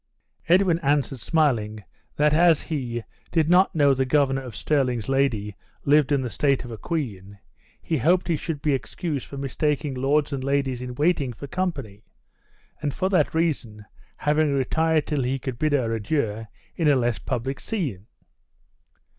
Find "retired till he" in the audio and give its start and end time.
14.55-15.37